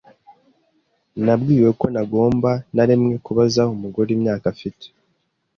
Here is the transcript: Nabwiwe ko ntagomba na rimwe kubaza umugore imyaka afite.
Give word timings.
Nabwiwe 1.25 1.69
ko 1.79 1.85
ntagomba 1.93 2.51
na 2.75 2.83
rimwe 2.89 3.15
kubaza 3.25 3.61
umugore 3.73 4.09
imyaka 4.17 4.45
afite. 4.53 4.85